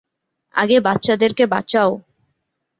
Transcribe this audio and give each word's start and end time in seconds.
আগে 0.55 0.77
বাচ্চাদেরকে 0.79 1.43
বাঁচাও। 1.45 1.91